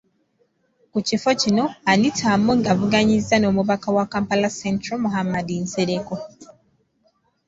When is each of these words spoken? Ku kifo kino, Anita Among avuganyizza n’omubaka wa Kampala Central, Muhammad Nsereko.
Ku 0.91 0.99
kifo 1.07 1.29
kino, 1.41 1.63
Anita 1.91 2.25
Among 2.35 2.63
avuganyizza 2.73 3.35
n’omubaka 3.39 3.87
wa 3.95 4.05
Kampala 4.13 4.49
Central, 4.59 4.97
Muhammad 5.05 5.47
Nsereko. 5.63 6.15